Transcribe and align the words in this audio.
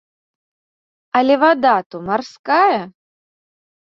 Але 1.19 1.33
вада 1.43 1.73
то 1.89 1.97
марская! 2.07 2.79